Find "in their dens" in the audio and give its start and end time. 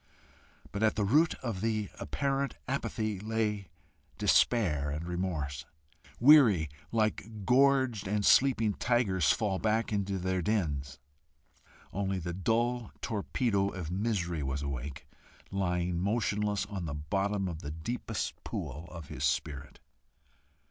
9.93-10.97